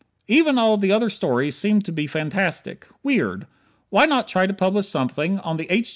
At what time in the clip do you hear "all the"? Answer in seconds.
0.57-0.91